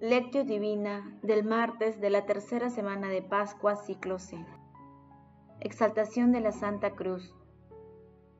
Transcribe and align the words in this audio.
Lectio 0.00 0.44
Divina 0.44 1.10
del 1.22 1.42
martes 1.42 2.02
de 2.02 2.10
la 2.10 2.26
tercera 2.26 2.68
semana 2.68 3.08
de 3.08 3.22
Pascua, 3.22 3.76
ciclo 3.76 4.18
C. 4.18 4.36
Exaltación 5.60 6.32
de 6.32 6.40
la 6.40 6.52
Santa 6.52 6.90
Cruz. 6.90 7.34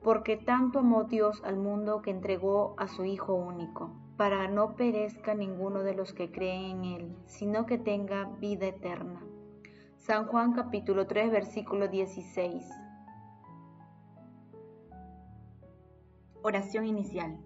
Porque 0.02 0.36
tanto 0.36 0.80
amó 0.80 1.04
Dios 1.04 1.42
al 1.44 1.56
mundo 1.56 2.02
que 2.02 2.10
entregó 2.10 2.74
a 2.76 2.88
su 2.88 3.06
Hijo 3.06 3.32
único, 3.32 3.90
para 4.18 4.48
no 4.48 4.76
perezca 4.76 5.34
ninguno 5.34 5.82
de 5.82 5.94
los 5.94 6.12
que 6.12 6.30
creen 6.30 6.84
en 6.84 6.84
Él, 6.84 7.16
sino 7.24 7.64
que 7.64 7.78
tenga 7.78 8.26
vida 8.38 8.66
eterna. 8.66 9.22
San 9.96 10.26
Juan 10.26 10.52
capítulo 10.52 11.06
3 11.06 11.30
versículo 11.30 11.88
16. 11.88 12.68
Oración 16.42 16.86
inicial. 16.86 17.45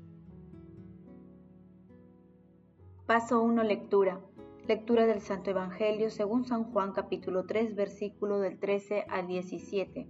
Paso 3.07 3.41
1. 3.41 3.63
Lectura. 3.63 4.21
Lectura 4.67 5.05
del 5.05 5.21
Santo 5.21 5.49
Evangelio 5.49 6.11
según 6.11 6.45
San 6.45 6.71
Juan 6.71 6.93
capítulo 6.93 7.45
3 7.45 7.75
versículo 7.75 8.39
del 8.39 8.59
13 8.59 9.05
al 9.09 9.27
17. 9.27 10.07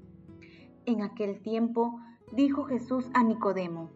En 0.85 1.01
aquel 1.01 1.41
tiempo 1.41 1.99
dijo 2.33 2.65
Jesús 2.65 3.09
a 3.13 3.23
Nicodemo, 3.23 3.89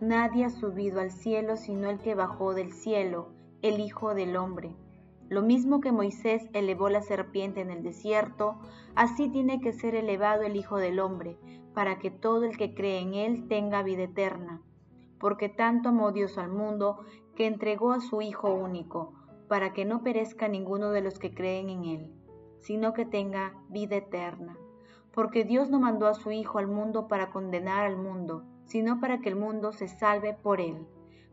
Nadie 0.00 0.44
ha 0.44 0.50
subido 0.50 1.00
al 1.00 1.12
cielo 1.12 1.56
sino 1.56 1.88
el 1.88 2.00
que 2.00 2.16
bajó 2.16 2.52
del 2.52 2.72
cielo, 2.72 3.28
el 3.62 3.80
Hijo 3.80 4.12
del 4.12 4.36
Hombre. 4.36 4.74
Lo 5.28 5.40
mismo 5.40 5.80
que 5.80 5.92
Moisés 5.92 6.42
elevó 6.52 6.90
la 6.90 7.00
serpiente 7.00 7.60
en 7.60 7.70
el 7.70 7.82
desierto, 7.84 8.58
así 8.96 9.30
tiene 9.30 9.60
que 9.60 9.72
ser 9.72 9.94
elevado 9.94 10.42
el 10.42 10.56
Hijo 10.56 10.78
del 10.78 10.98
Hombre, 10.98 11.38
para 11.74 12.00
que 12.00 12.10
todo 12.10 12.44
el 12.44 12.58
que 12.58 12.74
cree 12.74 13.00
en 13.00 13.14
él 13.14 13.48
tenga 13.48 13.84
vida 13.84 14.02
eterna 14.02 14.62
porque 15.22 15.48
tanto 15.48 15.90
amó 15.90 16.10
Dios 16.10 16.36
al 16.36 16.50
mundo 16.50 17.04
que 17.34 17.46
entregó 17.46 17.92
a 17.92 18.00
su 18.00 18.22
Hijo 18.22 18.52
único, 18.52 19.12
para 19.48 19.72
que 19.72 19.84
no 19.84 20.02
perezca 20.02 20.48
ninguno 20.48 20.90
de 20.90 21.02
los 21.02 21.18
que 21.18 21.34
creen 21.34 21.68
en 21.68 21.84
Él, 21.84 22.12
sino 22.60 22.92
que 22.92 23.04
tenga 23.04 23.54
vida 23.68 23.96
eterna. 23.96 24.56
Porque 25.12 25.44
Dios 25.44 25.68
no 25.68 25.78
mandó 25.78 26.06
a 26.06 26.14
su 26.14 26.30
Hijo 26.30 26.58
al 26.58 26.68
mundo 26.68 27.08
para 27.08 27.30
condenar 27.30 27.84
al 27.84 27.96
mundo, 27.96 28.44
sino 28.64 29.00
para 29.00 29.20
que 29.20 29.28
el 29.28 29.36
mundo 29.36 29.72
se 29.72 29.88
salve 29.88 30.34
por 30.34 30.60
Él. 30.60 30.86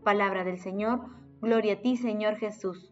Palabra 0.04 0.44
del 0.44 0.60
Señor, 0.60 1.02
gloria 1.42 1.76
a 1.76 1.82
ti 1.82 1.96
Señor 1.96 2.36
Jesús. 2.36 2.92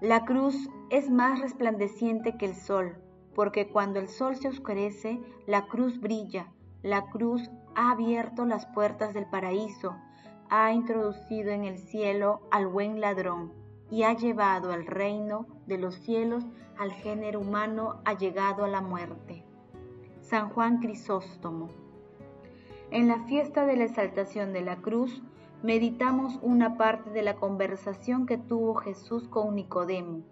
La 0.00 0.24
cruz 0.24 0.68
es 0.90 1.10
más 1.10 1.40
resplandeciente 1.40 2.36
que 2.36 2.46
el 2.46 2.54
sol, 2.54 2.96
porque 3.34 3.68
cuando 3.68 3.98
el 3.98 4.08
sol 4.08 4.36
se 4.36 4.48
oscurece, 4.48 5.20
la 5.46 5.66
cruz 5.66 6.00
brilla, 6.00 6.52
la 6.82 7.10
cruz 7.10 7.50
ha 7.74 7.90
abierto 7.90 8.44
las 8.44 8.66
puertas 8.66 9.12
del 9.14 9.26
paraíso, 9.26 9.96
ha 10.50 10.72
introducido 10.72 11.50
en 11.50 11.64
el 11.64 11.78
cielo 11.78 12.40
al 12.50 12.66
buen 12.66 13.00
ladrón 13.00 13.52
y 13.90 14.02
ha 14.02 14.14
llevado 14.14 14.72
al 14.72 14.86
reino 14.86 15.46
de 15.66 15.78
los 15.78 15.96
cielos 15.96 16.44
al 16.78 16.92
género 16.92 17.40
humano 17.40 18.00
ha 18.04 18.16
llegado 18.16 18.64
a 18.64 18.68
la 18.68 18.80
muerte. 18.80 19.44
San 20.20 20.48
Juan 20.50 20.78
Crisóstomo. 20.78 21.68
En 22.90 23.08
la 23.08 23.24
fiesta 23.24 23.66
de 23.66 23.76
la 23.76 23.84
exaltación 23.84 24.52
de 24.52 24.62
la 24.62 24.76
cruz, 24.76 25.22
meditamos 25.62 26.38
una 26.40 26.76
parte 26.76 27.10
de 27.10 27.22
la 27.22 27.34
conversación 27.34 28.26
que 28.26 28.38
tuvo 28.38 28.74
Jesús 28.76 29.26
con 29.28 29.56
Nicodemo, 29.56 30.22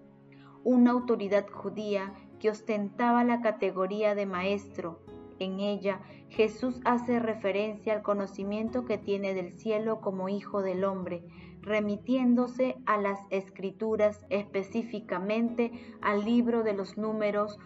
una 0.63 0.93
autoridad 0.93 1.47
judía 1.51 2.15
que 2.39 2.51
ostentaba 2.51 3.25
la 3.25 3.41
categoría 3.41 4.15
de 4.15 4.27
maestro 4.27 5.01
en 5.39 5.61
ella, 5.61 6.01
Jesús 6.29 6.81
hace 6.85 7.19
referencia 7.19 7.95
al 7.95 8.03
conocimiento 8.03 8.85
que 8.85 8.99
tiene 8.99 9.35
del 9.35 9.53
cielo 9.53 10.01
como 10.01 10.29
Hijo 10.29 10.63
del 10.63 10.85
Hombre, 10.85 11.23
remitiéndose 11.63 12.77
a 12.87 12.97
las 12.97 13.19
Escrituras, 13.31 14.25
específicamente 14.31 15.73
al 16.01 16.25
libro 16.25 16.63
de 16.63 16.75
los 16.75 16.97
números 16.97 17.59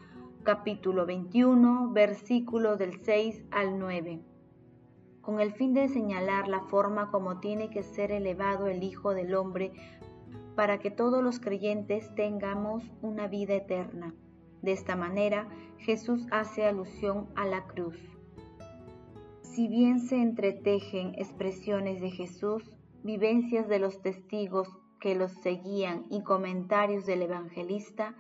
capítulo 0.43 1.05
21, 1.05 1.91
versículo 1.93 2.77
del 2.77 3.03
6 3.03 3.45
al 3.51 3.79
9, 3.79 4.21
con 5.21 5.41
el 5.41 5.53
fin 5.53 5.75
de 5.75 5.89
señalar 5.89 6.49
la 6.49 6.61
forma 6.61 7.11
como 7.11 7.41
tiene 7.41 7.69
que 7.69 7.83
ser 7.83 8.11
elevado 8.11 8.67
el 8.67 8.83
Hijo 8.83 9.13
del 9.13 9.35
Hombre 9.35 9.73
para 10.57 10.79
que 10.79 10.91
todos 10.91 11.23
los 11.23 11.41
creyentes 11.41 12.15
tengamos 12.15 12.83
una 13.03 13.29
vida 13.29 13.55
eterna. 13.55 14.15
De 14.63 14.73
esta 14.73 14.97
manera, 14.97 15.49
Jesús 15.79 16.27
hace 16.31 16.67
alusión 16.67 17.29
a 17.37 17.47
la 17.47 17.67
cruz. 17.67 17.99
Si 19.43 19.69
bien 19.69 20.01
se 20.01 20.17
entretejen 20.17 21.15
expresiones 21.17 22.01
de 22.01 22.11
Jesús, 22.11 22.71
vivencias 23.03 23.69
de 23.69 23.79
los 23.79 24.03
testigos 24.03 24.69
que 25.01 25.15
los 25.15 25.33
seguían 25.33 26.05
y 26.11 26.23
comentarios 26.23 27.07
del 27.07 27.23
evangelista, 27.23 28.15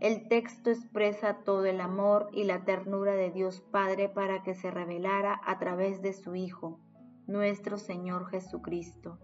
el 0.00 0.26
texto 0.26 0.70
expresa 0.70 1.44
todo 1.44 1.64
el 1.66 1.80
amor 1.80 2.28
y 2.32 2.44
la 2.44 2.64
ternura 2.64 3.14
de 3.14 3.30
Dios 3.30 3.60
Padre 3.60 4.08
para 4.08 4.42
que 4.42 4.54
se 4.54 4.70
revelara 4.70 5.40
a 5.44 5.58
través 5.60 6.02
de 6.02 6.12
su 6.12 6.34
Hijo, 6.34 6.80
nuestro 7.28 7.78
Señor 7.78 8.26
Jesucristo. 8.26 9.18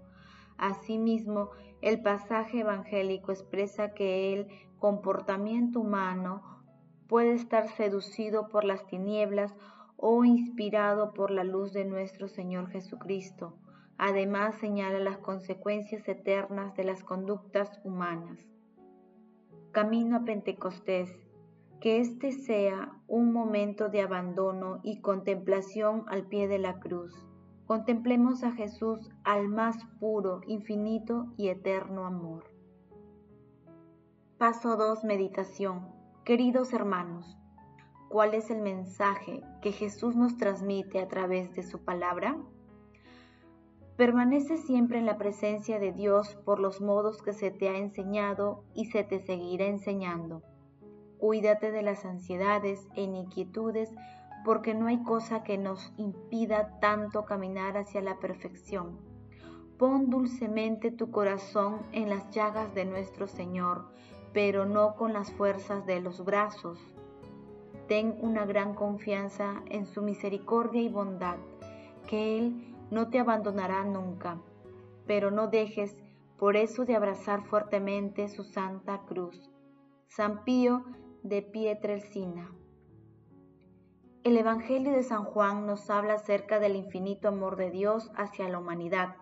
Asimismo, 0.56 1.50
el 1.80 2.02
pasaje 2.02 2.60
evangélico 2.60 3.32
expresa 3.32 3.92
que 3.92 4.32
el 4.34 4.48
comportamiento 4.78 5.80
humano 5.80 6.57
puede 7.08 7.32
estar 7.32 7.68
seducido 7.68 8.48
por 8.48 8.64
las 8.64 8.86
tinieblas 8.86 9.54
o 9.96 10.24
inspirado 10.24 11.12
por 11.12 11.30
la 11.30 11.42
luz 11.42 11.72
de 11.72 11.84
nuestro 11.84 12.28
Señor 12.28 12.68
Jesucristo. 12.68 13.54
Además 13.96 14.54
señala 14.56 15.00
las 15.00 15.18
consecuencias 15.18 16.06
eternas 16.06 16.76
de 16.76 16.84
las 16.84 17.02
conductas 17.02 17.80
humanas. 17.82 18.38
Camino 19.72 20.18
a 20.18 20.24
Pentecostés. 20.24 21.10
Que 21.80 22.00
este 22.00 22.32
sea 22.32 22.92
un 23.06 23.32
momento 23.32 23.88
de 23.88 24.02
abandono 24.02 24.80
y 24.82 25.00
contemplación 25.00 26.04
al 26.08 26.26
pie 26.26 26.48
de 26.48 26.58
la 26.58 26.80
cruz. 26.80 27.14
Contemplemos 27.66 28.42
a 28.42 28.50
Jesús 28.50 29.10
al 29.22 29.48
más 29.48 29.76
puro, 30.00 30.40
infinito 30.46 31.26
y 31.36 31.48
eterno 31.48 32.04
amor. 32.04 32.44
Paso 34.38 34.76
2. 34.76 35.04
Meditación. 35.04 35.97
Queridos 36.28 36.74
hermanos, 36.74 37.38
¿cuál 38.10 38.34
es 38.34 38.50
el 38.50 38.60
mensaje 38.60 39.40
que 39.62 39.72
Jesús 39.72 40.14
nos 40.14 40.36
transmite 40.36 41.00
a 41.00 41.08
través 41.08 41.54
de 41.54 41.62
su 41.62 41.82
palabra? 41.86 42.36
Permanece 43.96 44.58
siempre 44.58 44.98
en 44.98 45.06
la 45.06 45.16
presencia 45.16 45.78
de 45.78 45.90
Dios 45.90 46.34
por 46.44 46.60
los 46.60 46.82
modos 46.82 47.22
que 47.22 47.32
se 47.32 47.50
te 47.50 47.70
ha 47.70 47.78
enseñado 47.78 48.62
y 48.74 48.90
se 48.90 49.04
te 49.04 49.20
seguirá 49.20 49.64
enseñando. 49.68 50.42
Cuídate 51.16 51.72
de 51.72 51.80
las 51.80 52.04
ansiedades 52.04 52.86
e 52.94 53.04
inquietudes 53.04 53.90
porque 54.44 54.74
no 54.74 54.88
hay 54.88 55.02
cosa 55.04 55.42
que 55.44 55.56
nos 55.56 55.94
impida 55.96 56.78
tanto 56.78 57.24
caminar 57.24 57.78
hacia 57.78 58.02
la 58.02 58.18
perfección. 58.18 58.98
Pon 59.78 60.10
dulcemente 60.10 60.90
tu 60.90 61.10
corazón 61.10 61.78
en 61.92 62.10
las 62.10 62.30
llagas 62.32 62.74
de 62.74 62.84
nuestro 62.84 63.28
Señor, 63.28 63.86
pero 64.32 64.66
no 64.66 64.94
con 64.96 65.12
las 65.12 65.32
fuerzas 65.32 65.86
de 65.86 66.00
los 66.00 66.24
brazos. 66.24 66.78
Ten 67.86 68.18
una 68.20 68.44
gran 68.44 68.74
confianza 68.74 69.62
en 69.70 69.86
su 69.86 70.02
misericordia 70.02 70.82
y 70.82 70.88
bondad, 70.88 71.36
que 72.06 72.38
Él 72.38 72.74
no 72.90 73.08
te 73.08 73.18
abandonará 73.18 73.84
nunca, 73.84 74.38
pero 75.06 75.30
no 75.30 75.48
dejes 75.48 76.02
por 76.38 76.56
eso 76.56 76.84
de 76.84 76.94
abrazar 76.94 77.44
fuertemente 77.44 78.28
su 78.28 78.44
santa 78.44 79.02
cruz. 79.06 79.50
San 80.06 80.44
Pío 80.44 80.84
de 81.22 81.42
Pietrelcina. 81.42 82.50
El 84.24 84.36
Evangelio 84.36 84.92
de 84.92 85.02
San 85.02 85.24
Juan 85.24 85.66
nos 85.66 85.88
habla 85.90 86.14
acerca 86.14 86.58
del 86.60 86.76
infinito 86.76 87.28
amor 87.28 87.56
de 87.56 87.70
Dios 87.70 88.10
hacia 88.14 88.48
la 88.48 88.58
humanidad 88.58 89.16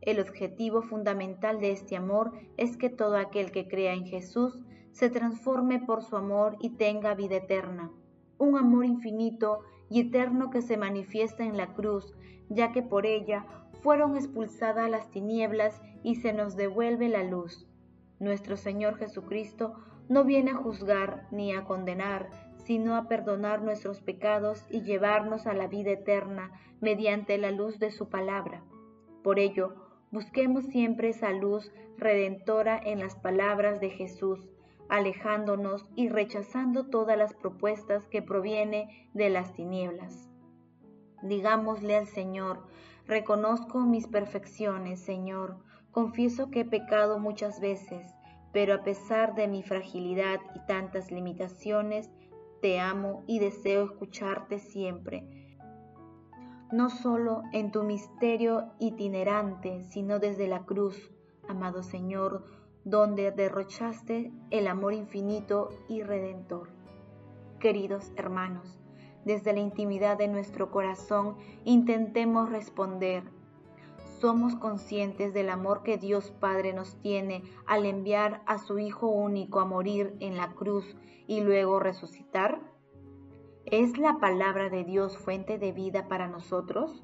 el 0.00 0.20
objetivo 0.20 0.82
fundamental 0.82 1.60
de 1.60 1.72
este 1.72 1.96
amor 1.96 2.32
es 2.56 2.76
que 2.76 2.90
todo 2.90 3.16
aquel 3.16 3.50
que 3.50 3.68
crea 3.68 3.94
en 3.94 4.06
Jesús 4.06 4.58
se 4.92 5.10
transforme 5.10 5.80
por 5.80 6.02
su 6.02 6.16
amor 6.16 6.56
y 6.60 6.70
tenga 6.70 7.14
vida 7.14 7.36
eterna. 7.36 7.90
Un 8.38 8.56
amor 8.56 8.84
infinito 8.84 9.60
y 9.90 10.00
eterno 10.00 10.50
que 10.50 10.62
se 10.62 10.76
manifiesta 10.76 11.44
en 11.44 11.56
la 11.56 11.74
cruz, 11.74 12.14
ya 12.48 12.72
que 12.72 12.82
por 12.82 13.06
ella 13.06 13.46
fueron 13.82 14.16
expulsadas 14.16 14.90
las 14.90 15.10
tinieblas 15.10 15.80
y 16.02 16.16
se 16.16 16.32
nos 16.32 16.56
devuelve 16.56 17.08
la 17.08 17.22
luz. 17.22 17.66
Nuestro 18.18 18.56
Señor 18.56 18.96
Jesucristo 18.96 19.74
no 20.08 20.24
viene 20.24 20.52
a 20.52 20.56
juzgar 20.56 21.28
ni 21.30 21.52
a 21.52 21.64
condenar, 21.64 22.30
sino 22.64 22.96
a 22.96 23.08
perdonar 23.08 23.62
nuestros 23.62 24.00
pecados 24.00 24.64
y 24.70 24.82
llevarnos 24.82 25.46
a 25.46 25.54
la 25.54 25.66
vida 25.66 25.90
eterna 25.90 26.50
mediante 26.80 27.38
la 27.38 27.50
luz 27.50 27.78
de 27.78 27.90
su 27.90 28.08
palabra. 28.08 28.62
Por 29.22 29.38
ello, 29.38 29.87
busquemos 30.10 30.64
siempre 30.66 31.10
esa 31.10 31.32
luz 31.32 31.72
redentora 31.96 32.80
en 32.82 33.00
las 33.00 33.16
palabras 33.16 33.80
de 33.80 33.90
Jesús, 33.90 34.48
alejándonos 34.88 35.86
y 35.96 36.08
rechazando 36.08 36.86
todas 36.86 37.18
las 37.18 37.34
propuestas 37.34 38.06
que 38.06 38.22
proviene 38.22 39.10
de 39.14 39.28
las 39.28 39.52
tinieblas. 39.52 40.28
Digámosle 41.22 41.96
al 41.96 42.06
Señor, 42.06 42.64
reconozco 43.06 43.80
mis 43.80 44.06
perfecciones, 44.06 45.00
Señor, 45.00 45.58
confieso 45.90 46.50
que 46.50 46.60
he 46.60 46.64
pecado 46.64 47.18
muchas 47.18 47.60
veces, 47.60 48.06
pero 48.52 48.74
a 48.74 48.82
pesar 48.82 49.34
de 49.34 49.48
mi 49.48 49.62
fragilidad 49.62 50.40
y 50.54 50.64
tantas 50.66 51.10
limitaciones, 51.10 52.10
te 52.62 52.80
amo 52.80 53.24
y 53.26 53.40
deseo 53.40 53.84
escucharte 53.84 54.58
siempre, 54.58 55.37
no 56.72 56.90
solo 56.90 57.42
en 57.52 57.70
tu 57.70 57.82
misterio 57.82 58.72
itinerante, 58.78 59.84
sino 59.84 60.18
desde 60.18 60.48
la 60.48 60.64
cruz, 60.64 61.10
amado 61.48 61.82
Señor, 61.82 62.44
donde 62.84 63.30
derrochaste 63.30 64.32
el 64.50 64.66
amor 64.66 64.94
infinito 64.94 65.70
y 65.88 66.02
redentor. 66.02 66.68
Queridos 67.60 68.12
hermanos, 68.16 68.78
desde 69.24 69.52
la 69.52 69.60
intimidad 69.60 70.16
de 70.16 70.28
nuestro 70.28 70.70
corazón 70.70 71.36
intentemos 71.64 72.50
responder 72.50 73.24
somos 74.20 74.56
conscientes 74.56 75.32
del 75.32 75.48
amor 75.48 75.84
que 75.84 75.96
Dios 75.96 76.32
Padre 76.40 76.72
nos 76.72 76.96
tiene 76.96 77.44
al 77.66 77.86
enviar 77.86 78.42
a 78.46 78.58
su 78.58 78.80
Hijo 78.80 79.06
único 79.06 79.60
a 79.60 79.64
morir 79.64 80.16
en 80.18 80.36
la 80.36 80.54
cruz 80.54 80.96
y 81.28 81.40
luego 81.40 81.78
resucitar? 81.78 82.60
¿Es 83.70 83.98
la 83.98 84.16
palabra 84.16 84.70
de 84.70 84.82
Dios 84.82 85.18
fuente 85.18 85.58
de 85.58 85.72
vida 85.72 86.08
para 86.08 86.26
nosotros? 86.26 87.02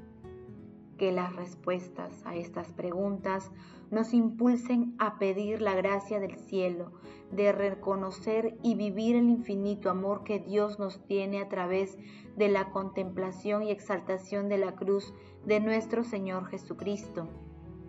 Que 0.97 1.13
las 1.13 1.37
respuestas 1.37 2.25
a 2.25 2.37
estas 2.37 2.73
preguntas 2.73 3.53
nos 3.91 4.15
impulsen 4.15 4.95
a 4.99 5.19
pedir 5.19 5.61
la 5.61 5.75
gracia 5.75 6.21
del 6.21 6.39
cielo, 6.39 6.93
de 7.31 7.53
reconocer 7.53 8.57
y 8.63 8.77
vivir 8.77 9.15
el 9.15 9.29
infinito 9.29 9.91
amor 9.91 10.25
que 10.25 10.39
Dios 10.39 10.79
nos 10.79 11.05
tiene 11.05 11.43
a 11.43 11.51
través 11.51 11.99
de 12.35 12.49
la 12.49 12.71
contemplación 12.71 13.65
y 13.65 13.71
exaltación 13.71 14.49
de 14.49 14.57
la 14.57 14.75
cruz 14.75 15.13
de 15.45 15.61
nuestro 15.61 16.03
Señor 16.03 16.47
Jesucristo. 16.47 17.29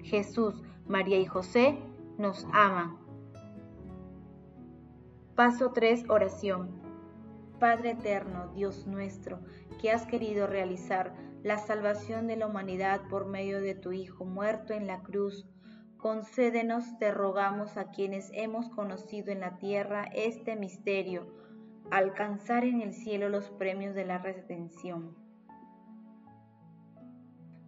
Jesús, 0.03 0.61
María 0.85 1.17
y 1.17 1.25
José 1.25 1.79
nos 2.17 2.45
aman. 2.51 2.97
Paso 5.33 5.71
3. 5.71 6.09
Oración. 6.09 6.84
Padre 7.59 7.91
eterno, 7.91 8.51
Dios 8.53 8.85
nuestro, 8.85 9.39
que 9.81 9.91
has 9.91 10.05
querido 10.05 10.47
realizar 10.47 11.13
la 11.43 11.57
salvación 11.57 12.27
de 12.27 12.35
la 12.35 12.47
humanidad 12.47 13.01
por 13.09 13.27
medio 13.27 13.61
de 13.61 13.75
tu 13.75 13.91
Hijo 13.91 14.25
muerto 14.25 14.73
en 14.73 14.87
la 14.87 15.01
cruz, 15.03 15.47
concédenos, 15.97 16.97
te 16.97 17.11
rogamos 17.11 17.77
a 17.77 17.91
quienes 17.91 18.29
hemos 18.33 18.69
conocido 18.69 19.31
en 19.31 19.39
la 19.39 19.57
tierra 19.57 20.05
este 20.13 20.55
misterio, 20.55 21.27
alcanzar 21.91 22.65
en 22.65 22.81
el 22.81 22.93
cielo 22.93 23.29
los 23.29 23.49
premios 23.49 23.95
de 23.95 24.05
la 24.05 24.17
redención. 24.17 25.15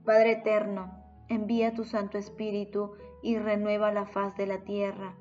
Padre 0.04 0.32
eterno, 0.34 1.04
envía 1.30 1.74
tu 1.74 1.84
Santo 1.84 2.18
Espíritu 2.18 2.94
y 3.22 3.38
renueva 3.38 3.92
la 3.92 4.06
faz 4.06 4.36
de 4.38 4.48
la 4.48 4.64
tierra, 4.64 5.16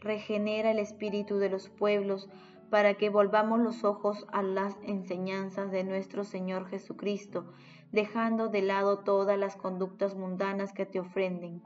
regenera 0.00 0.70
el 0.70 0.78
espíritu 0.78 1.38
de 1.38 1.50
los 1.50 1.68
pueblos, 1.68 2.28
para 2.70 2.94
que 2.94 3.10
volvamos 3.10 3.60
los 3.60 3.84
ojos 3.84 4.26
a 4.32 4.42
las 4.42 4.76
enseñanzas 4.82 5.70
de 5.70 5.84
nuestro 5.84 6.24
Señor 6.24 6.66
Jesucristo, 6.68 7.46
dejando 7.92 8.48
de 8.48 8.62
lado 8.62 8.98
todas 8.98 9.38
las 9.38 9.56
conductas 9.56 10.14
mundanas 10.14 10.72
que 10.72 10.86
te 10.86 11.00
ofrenden 11.00 11.62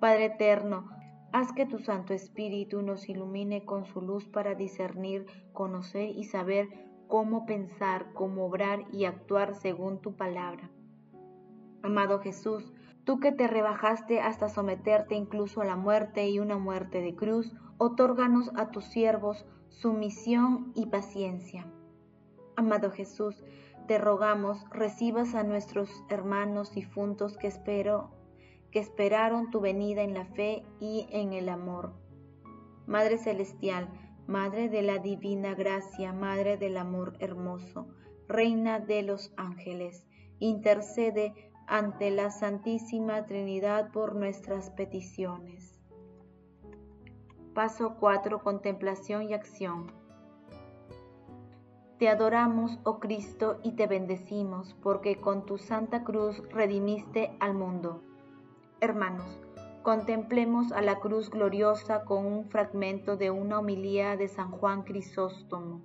Padre 0.00 0.26
eterno, 0.26 0.88
haz 1.32 1.52
que 1.52 1.66
tu 1.66 1.80
Santo 1.80 2.14
Espíritu 2.14 2.82
nos 2.82 3.08
ilumine 3.08 3.64
con 3.64 3.84
su 3.84 4.00
luz 4.00 4.28
para 4.28 4.54
discernir, 4.54 5.26
conocer 5.52 6.10
y 6.10 6.22
saber 6.22 6.68
cómo 7.08 7.46
pensar, 7.46 8.12
cómo 8.14 8.46
obrar 8.46 8.84
y 8.92 9.06
actuar 9.06 9.56
según 9.56 10.00
tu 10.00 10.14
palabra. 10.14 10.70
Amado 11.82 12.20
Jesús, 12.20 12.72
tú 13.02 13.18
que 13.18 13.32
te 13.32 13.48
rebajaste 13.48 14.20
hasta 14.20 14.48
someterte 14.48 15.16
incluso 15.16 15.62
a 15.62 15.64
la 15.64 15.74
muerte 15.74 16.28
y 16.28 16.38
una 16.38 16.58
muerte 16.58 17.00
de 17.00 17.16
cruz, 17.16 17.52
otórganos 17.76 18.52
a 18.54 18.70
tus 18.70 18.84
siervos 18.84 19.46
sumisión 19.68 20.72
y 20.74 20.86
paciencia. 20.86 21.66
Amado 22.56 22.90
Jesús, 22.90 23.44
te 23.86 23.98
rogamos 23.98 24.68
recibas 24.70 25.34
a 25.34 25.44
nuestros 25.44 25.90
hermanos 26.08 26.74
difuntos 26.74 27.36
que 27.38 27.46
espero 27.46 28.10
que 28.70 28.80
esperaron 28.80 29.50
tu 29.50 29.60
venida 29.60 30.02
en 30.02 30.14
la 30.14 30.26
fe 30.26 30.62
y 30.80 31.06
en 31.10 31.32
el 31.32 31.48
amor. 31.48 31.94
Madre 32.86 33.18
Celestial, 33.18 33.88
Madre 34.26 34.68
de 34.68 34.82
la 34.82 34.98
Divina 34.98 35.54
Gracia, 35.54 36.12
Madre 36.12 36.58
del 36.58 36.76
Amor 36.76 37.16
Hermoso, 37.18 37.88
Reina 38.28 38.78
de 38.78 39.02
los 39.02 39.32
Ángeles, 39.38 40.04
intercede 40.38 41.50
ante 41.66 42.10
la 42.10 42.30
Santísima 42.30 43.24
Trinidad 43.24 43.90
por 43.90 44.14
nuestras 44.14 44.68
peticiones. 44.70 45.57
Paso 47.58 47.96
4. 47.98 48.38
Contemplación 48.44 49.24
y 49.24 49.34
acción. 49.34 49.90
Te 51.98 52.08
adoramos, 52.08 52.78
oh 52.84 53.00
Cristo, 53.00 53.58
y 53.64 53.72
te 53.72 53.88
bendecimos, 53.88 54.76
porque 54.80 55.16
con 55.16 55.44
tu 55.44 55.58
Santa 55.58 56.04
Cruz 56.04 56.40
redimiste 56.50 57.36
al 57.40 57.54
mundo. 57.54 58.00
Hermanos, 58.80 59.40
contemplemos 59.82 60.70
a 60.70 60.82
la 60.82 61.00
cruz 61.00 61.30
gloriosa 61.30 62.04
con 62.04 62.26
un 62.26 62.48
fragmento 62.48 63.16
de 63.16 63.32
una 63.32 63.58
homilía 63.58 64.16
de 64.16 64.28
San 64.28 64.52
Juan 64.52 64.84
Crisóstomo. 64.84 65.80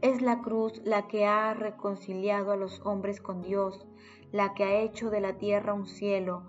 Es 0.00 0.22
la 0.22 0.42
cruz 0.42 0.80
la 0.84 1.08
que 1.08 1.26
ha 1.26 1.54
reconciliado 1.54 2.52
a 2.52 2.56
los 2.56 2.80
hombres 2.86 3.20
con 3.20 3.42
Dios, 3.42 3.84
la 4.30 4.54
que 4.54 4.62
ha 4.62 4.80
hecho 4.80 5.10
de 5.10 5.22
la 5.22 5.38
tierra 5.38 5.74
un 5.74 5.88
cielo, 5.88 6.44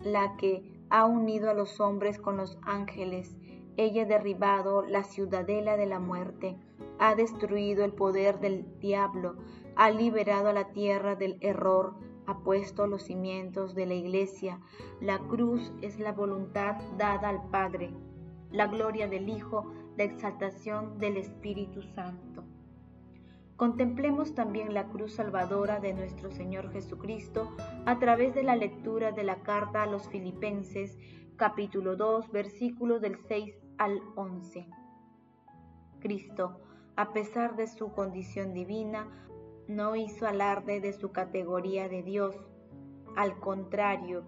la 0.00 0.34
que 0.38 0.77
ha 0.90 1.04
unido 1.06 1.50
a 1.50 1.54
los 1.54 1.80
hombres 1.80 2.18
con 2.18 2.36
los 2.36 2.58
ángeles. 2.62 3.36
Ella 3.76 4.02
ha 4.02 4.06
derribado 4.06 4.82
la 4.82 5.04
ciudadela 5.04 5.76
de 5.76 5.86
la 5.86 6.00
muerte, 6.00 6.56
ha 6.98 7.14
destruido 7.14 7.84
el 7.84 7.92
poder 7.92 8.40
del 8.40 8.78
diablo, 8.80 9.36
ha 9.76 9.90
liberado 9.90 10.48
a 10.48 10.52
la 10.52 10.72
tierra 10.72 11.14
del 11.14 11.38
error, 11.40 11.94
ha 12.26 12.38
puesto 12.40 12.86
los 12.86 13.04
cimientos 13.04 13.74
de 13.74 13.86
la 13.86 13.94
iglesia. 13.94 14.60
La 15.00 15.18
cruz 15.18 15.72
es 15.80 15.98
la 15.98 16.12
voluntad 16.12 16.76
dada 16.96 17.28
al 17.28 17.48
Padre, 17.50 17.92
la 18.50 18.66
gloria 18.66 19.08
del 19.08 19.28
Hijo, 19.28 19.72
la 19.96 20.04
exaltación 20.04 20.98
del 20.98 21.16
Espíritu 21.16 21.82
Santo. 21.82 22.47
Contemplemos 23.58 24.36
también 24.36 24.72
la 24.72 24.84
cruz 24.84 25.14
salvadora 25.14 25.80
de 25.80 25.92
nuestro 25.92 26.30
Señor 26.30 26.70
Jesucristo 26.70 27.56
a 27.86 27.98
través 27.98 28.32
de 28.32 28.44
la 28.44 28.54
lectura 28.54 29.10
de 29.10 29.24
la 29.24 29.42
carta 29.42 29.82
a 29.82 29.86
los 29.86 30.08
Filipenses, 30.08 30.96
capítulo 31.34 31.96
2, 31.96 32.30
versículos 32.30 33.00
del 33.00 33.18
6 33.26 33.56
al 33.78 34.00
11. 34.14 34.64
Cristo, 35.98 36.60
a 36.94 37.12
pesar 37.12 37.56
de 37.56 37.66
su 37.66 37.90
condición 37.90 38.54
divina, 38.54 39.08
no 39.66 39.96
hizo 39.96 40.28
alarde 40.28 40.80
de 40.80 40.92
su 40.92 41.10
categoría 41.10 41.88
de 41.88 42.04
Dios. 42.04 42.36
Al 43.16 43.40
contrario, 43.40 44.22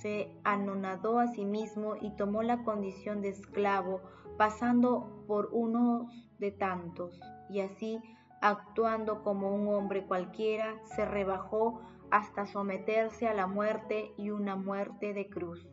se 0.00 0.36
anonadó 0.42 1.20
a 1.20 1.28
sí 1.28 1.44
mismo 1.44 1.94
y 2.00 2.10
tomó 2.16 2.42
la 2.42 2.64
condición 2.64 3.22
de 3.22 3.28
esclavo, 3.28 4.00
pasando 4.36 5.22
por 5.28 5.50
uno 5.52 6.10
de 6.40 6.50
tantos, 6.50 7.20
y 7.48 7.60
así, 7.60 8.00
actuando 8.44 9.22
como 9.22 9.54
un 9.54 9.68
hombre 9.68 10.04
cualquiera, 10.06 10.76
se 10.84 11.04
rebajó 11.04 11.80
hasta 12.10 12.46
someterse 12.46 13.26
a 13.26 13.34
la 13.34 13.46
muerte 13.46 14.12
y 14.16 14.30
una 14.30 14.54
muerte 14.54 15.14
de 15.14 15.28
cruz. 15.28 15.66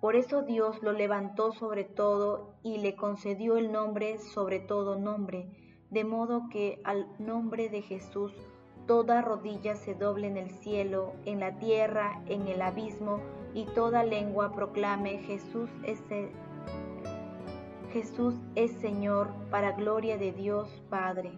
Por 0.00 0.16
eso 0.16 0.42
Dios 0.42 0.82
lo 0.82 0.92
levantó 0.92 1.52
sobre 1.52 1.84
todo 1.84 2.54
y 2.62 2.78
le 2.78 2.96
concedió 2.96 3.58
el 3.58 3.70
nombre 3.70 4.18
sobre 4.18 4.60
todo 4.60 4.98
nombre 4.98 5.50
de 5.90 6.04
modo 6.04 6.48
que 6.50 6.80
al 6.84 7.06
nombre 7.18 7.68
de 7.68 7.82
Jesús 7.82 8.32
toda 8.86 9.22
rodilla 9.22 9.76
se 9.76 9.94
doble 9.94 10.28
en 10.28 10.36
el 10.36 10.50
cielo, 10.50 11.12
en 11.24 11.40
la 11.40 11.58
tierra, 11.58 12.22
en 12.26 12.48
el 12.48 12.62
abismo, 12.62 13.20
y 13.54 13.66
toda 13.66 14.04
lengua 14.04 14.52
proclame 14.52 15.18
Jesús 15.18 15.68
es, 15.84 16.02
Jesús 17.92 18.36
es 18.54 18.70
Señor 18.74 19.30
para 19.50 19.72
gloria 19.72 20.16
de 20.16 20.30
Dios 20.30 20.68
Padre. 20.90 21.32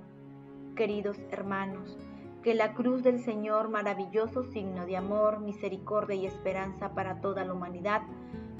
Queridos 0.76 1.16
hermanos, 1.30 1.96
que 2.42 2.54
la 2.54 2.74
cruz 2.74 3.02
del 3.02 3.20
Señor, 3.20 3.70
maravilloso 3.70 4.44
signo 4.44 4.84
de 4.84 4.98
amor, 4.98 5.40
misericordia 5.40 6.14
y 6.14 6.26
esperanza 6.26 6.92
para 6.94 7.22
toda 7.22 7.46
la 7.46 7.54
humanidad, 7.54 8.02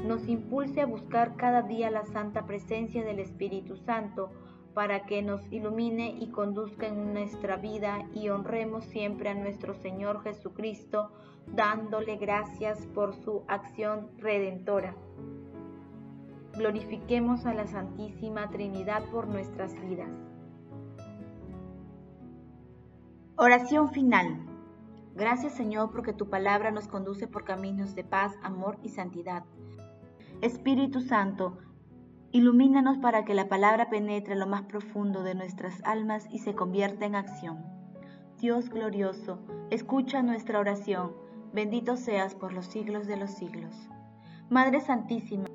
nos 0.07 0.27
impulse 0.27 0.81
a 0.81 0.87
buscar 0.87 1.37
cada 1.37 1.61
día 1.61 1.91
la 1.91 2.07
santa 2.07 2.47
presencia 2.47 3.05
del 3.05 3.19
Espíritu 3.19 3.77
Santo 3.77 4.31
para 4.73 5.05
que 5.05 5.21
nos 5.21 5.43
ilumine 5.53 6.17
y 6.19 6.31
conduzca 6.31 6.87
en 6.87 7.13
nuestra 7.13 7.57
vida 7.57 8.09
y 8.15 8.31
honremos 8.31 8.87
siempre 8.87 9.29
a 9.29 9.35
nuestro 9.35 9.75
Señor 9.75 10.23
Jesucristo, 10.23 11.11
dándole 11.47 12.17
gracias 12.17 12.87
por 12.87 13.15
su 13.17 13.43
acción 13.49 14.09
redentora. 14.17 14.95
Glorifiquemos 16.57 17.47
a 17.47 17.55
la 17.55 17.67
Santísima 17.67 18.51
Trinidad 18.51 19.05
por 19.11 19.27
nuestras 19.27 19.75
vidas. 19.81 20.11
Oración 23.37 23.91
final. 23.91 24.39
Gracias 25.15 25.55
Señor 25.55 25.91
porque 25.91 26.13
tu 26.13 26.29
palabra 26.29 26.71
nos 26.71 26.89
conduce 26.89 27.27
por 27.27 27.45
caminos 27.45 27.95
de 27.95 28.05
paz, 28.05 28.35
amor 28.43 28.79
y 28.83 28.91
santidad. 28.91 29.45
Espíritu 30.43 31.01
Santo, 31.01 31.57
ilumínanos 32.33 32.99
para 32.99 33.25
que 33.25 33.33
la 33.33 33.49
palabra 33.49 33.89
penetre 33.89 34.35
en 34.35 34.41
lo 34.41 34.47
más 34.47 34.63
profundo 34.63 35.23
de 35.23 35.35
nuestras 35.35 35.83
almas 35.85 36.27
y 36.31 36.41
se 36.41 36.55
convierta 36.55 37.07
en 37.07 37.15
acción. 37.15 37.65
Dios 38.39 38.69
glorioso, 38.69 39.39
escucha 39.71 40.23
nuestra 40.23 40.59
oración. 40.59 41.13
Bendito 41.55 41.97
seas 41.97 42.35
por 42.35 42.53
los 42.53 42.67
siglos 42.67 43.07
de 43.07 43.17
los 43.17 43.31
siglos. 43.31 43.89
Madre 44.51 44.81
Santísima, 44.81 45.47